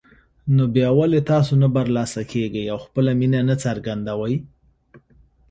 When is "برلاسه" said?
1.75-2.21